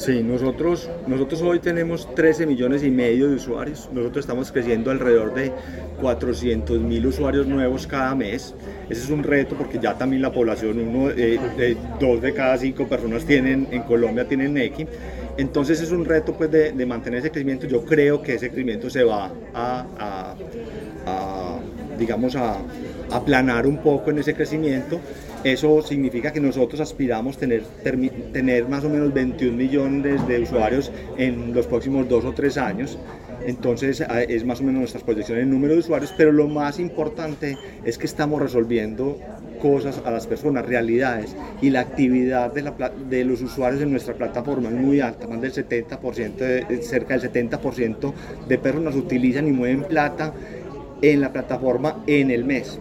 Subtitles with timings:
[0.00, 3.90] Sí, nosotros, nosotros hoy tenemos 13 millones y medio de usuarios.
[3.92, 5.52] Nosotros estamos creciendo alrededor de
[6.00, 8.54] 400 mil usuarios nuevos cada mes.
[8.88, 11.12] Ese es un reto porque ya también la población, uno,
[12.00, 14.86] dos de cada cinco personas tienen en Colombia tienen NECI.
[15.36, 17.66] Entonces es un reto pues, de, mantener ese crecimiento.
[17.66, 20.34] Yo creo que ese crecimiento se va a,
[21.98, 22.56] digamos, a
[23.12, 25.00] aplanar un poco en ese crecimiento
[25.42, 31.54] eso significa que nosotros aspiramos tener, tener más o menos 21 millones de usuarios en
[31.54, 32.98] los próximos dos o tres años.
[33.46, 37.56] Entonces es más o menos nuestras proyecciones en número de usuarios, pero lo más importante
[37.84, 39.16] es que estamos resolviendo
[39.62, 44.74] cosas a las personas, realidades, y la actividad de, los usuarios en nuestra plataforma es
[44.74, 48.12] muy alta, más del 70%, cerca del 70%
[48.46, 50.34] de personas utilizan y mueven plata
[51.00, 52.78] en la plataforma en el mes.